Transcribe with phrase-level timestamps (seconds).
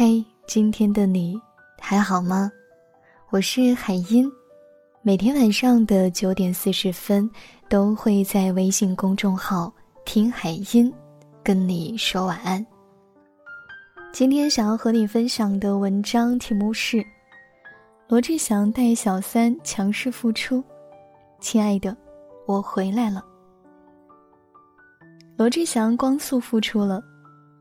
[0.00, 1.36] 嘿，今天的你
[1.80, 2.48] 还好吗？
[3.30, 4.30] 我是海音，
[5.02, 7.28] 每天晚上的九点四十分
[7.68, 9.72] 都会在微信公众号
[10.06, 10.94] “听海音”
[11.42, 12.64] 跟你说晚安。
[14.12, 17.04] 今天想要和你分享的文章题目是：
[18.06, 20.62] 罗志祥带小三强势复出，
[21.40, 21.96] 亲爱的，
[22.46, 23.20] 我回来了。
[25.36, 27.02] 罗志祥光速复出了，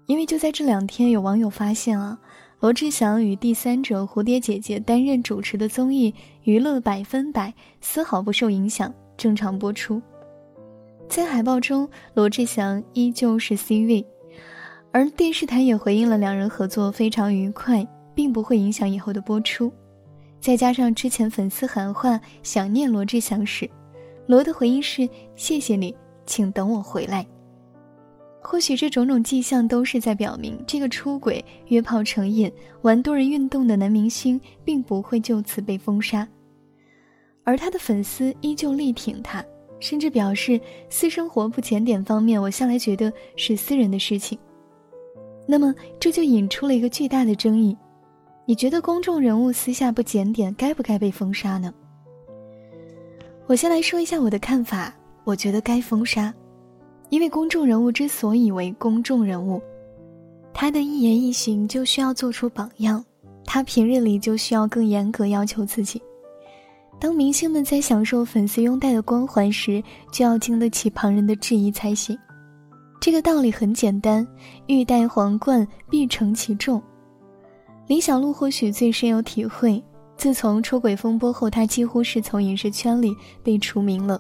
[0.08, 2.18] 因为就在这两天，有网友发现啊，
[2.62, 6.12] 罗志祥与第三者蝴蝶姐姐担任主持的综艺
[6.44, 7.50] 《娱乐百分百》
[7.82, 10.02] 丝毫不受影响，正常播出。
[11.10, 14.06] 在海报中，罗志祥依旧是 C 位，
[14.94, 17.86] 而电视台也回应了两人合作非常愉快，
[18.16, 19.72] 并不会影响以后的播出。
[20.40, 23.70] 再加上之前粉丝喊话想念罗志祥时，
[24.26, 25.94] 罗的回应是：“谢谢你，
[26.26, 27.28] 请等我回来。”
[28.42, 32.52] 或许这种种迹象都是在表明，这个出轨、约炮成瘾、
[32.82, 36.28] 玩多人运动的男明星，并不会就此被封杀。
[37.44, 39.44] 而他的粉丝依旧力挺他，
[39.80, 44.38] 甚至表示私生活不检点方面，我向来觉得是私人的事情。
[45.46, 47.76] 那么这就引出了一个巨大的争议：
[48.46, 51.74] 你觉得公众人物私下不检点，该不该被封杀呢？
[53.46, 54.94] 我先来说一下我的看法，
[55.24, 56.34] 我觉得该封杀。
[57.10, 59.62] 因为公众人物之所以为公众人物，
[60.54, 63.04] 他的一言一行就需要做出榜样，
[63.46, 66.02] 他平日里就需要更严格要求自己。
[67.00, 72.18] 当明星们在享受粉丝拥戴的光环时，就要经得起旁人的质疑才行。
[73.00, 74.28] 这个道理很简单，
[74.66, 76.82] 欲戴皇冠必承其重。
[77.86, 79.82] 李小璐或许最深有体会，
[80.18, 84.20] 自从出轨风波后，她几乎是从影视圈里被除名了。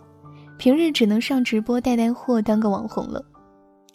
[0.58, 3.24] 平日只能上直播带带货，当个网红了，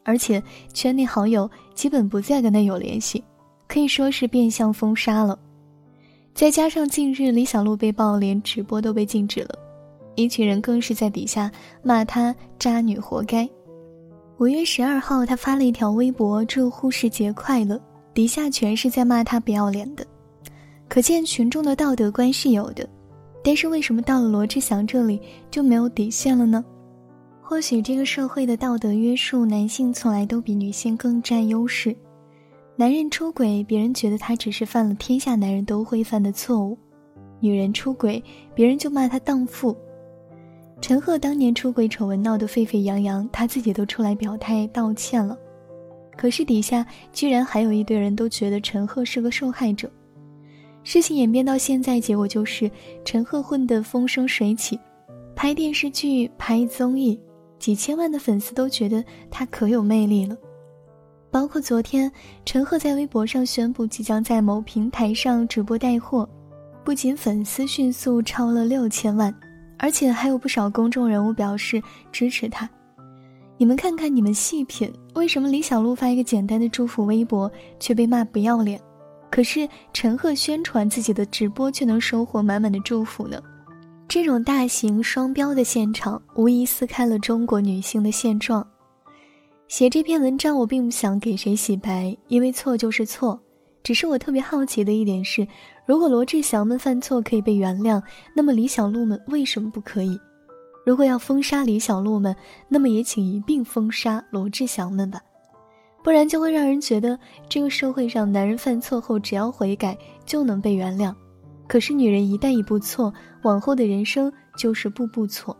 [0.04, 3.22] 而且圈内好友基本不再跟他有联系，
[3.68, 5.38] 可以说是变相封杀了。
[6.34, 9.58] 再加上近日李小璐被曝连直播都被禁止了，
[10.14, 11.50] 一群人更是在底下
[11.82, 13.48] 骂她渣女活该。
[14.38, 17.80] 五月十二号，她发了一条微博：“祝护士节快乐。”
[18.14, 20.06] 底下全是在骂她不要脸的，
[20.88, 22.88] 可见群众的道德观是有的。
[23.42, 25.20] 但是为什么到了罗志祥这里
[25.50, 26.64] 就没有底线了呢？
[27.40, 31.94] 或许这个社会的道德约束，男性从来都比女性更占优势。
[32.76, 36.76] 男人出轨，别人觉得他只是犯了天下男人都会犯的错误；
[37.40, 38.22] 女人出轨，
[38.54, 39.76] 别人就骂他荡妇。
[40.80, 45.36] 陈赫当年出轨丑闻闹得沸沸扬扬，他自己都出来表态道歉了，
[46.16, 49.90] 可是底下居然还有一堆人都觉得陈赫是个受害者。
[50.84, 52.70] 事情演变到现在，结果就是
[53.04, 54.78] 陈赫混得风生水起，
[55.34, 57.18] 拍电视剧、拍综艺，
[57.58, 60.36] 几千万的粉丝都觉得他可有魅力了。
[61.30, 62.10] 包括昨天，
[62.44, 66.28] 陈赫在微博上宣布即将在某平台上直播带货，
[66.84, 69.34] 不仅粉丝迅速超了六千万，
[69.78, 72.68] 而且还有不少公众人物表示支持他。
[73.56, 78.78] 你们看看，你们细品，为什么李小璐发一个简单的祝福微博，却被骂不要脸？
[79.32, 83.42] 可是陈赫宣传自己的直播却能收获满满的祝福呢，
[84.06, 88.64] 这种大型双标的现场，无疑撕开了中国女性的现状。
[89.68, 93.40] 写这篇文章，我并不想给谁洗白，因为错就是错。
[93.82, 95.48] 只是我特别好奇的一点是，
[95.86, 98.02] 如果罗志祥们犯错可以被原谅，
[98.36, 100.20] 那么李小璐们为什么不可以？
[100.84, 102.36] 如果要封杀李小璐们，
[102.68, 105.18] 那么也请一并封杀罗志祥们吧。
[106.02, 107.18] 不然就会让人觉得
[107.48, 109.96] 这个社会上男人犯错后只要悔改
[110.26, 111.14] 就能被原谅，
[111.68, 115.56] 可是女人一旦一步错，往后的人生就是步步错，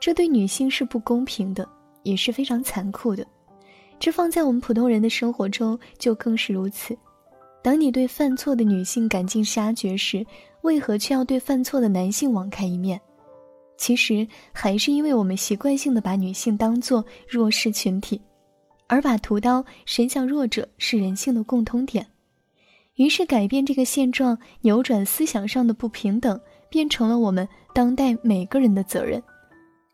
[0.00, 1.68] 这对女性是不公平的，
[2.02, 3.26] 也是非常残酷的。
[4.00, 6.96] 这放在我们普通人的生活中就更是如此。
[7.62, 10.26] 当你对犯错的女性赶尽杀绝时，
[10.62, 13.00] 为何却要对犯错的男性网开一面？
[13.76, 18.20] 其实还是因为我们习惯性的把女性当作弱势群体。
[18.86, 22.06] 而把屠刀伸向弱者是人性的共通点，
[22.96, 29.22] 于是改变这个现状，扭转思想上的不平等，变成了我们当代每个人的责任。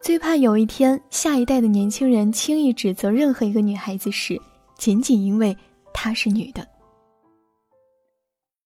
[0.01, 4.41] 最怕有一天，下一代的年轻人轻易指责任何一个女孩子时，
[4.79, 5.57] 仅仅因为
[5.93, 6.67] 她是女的。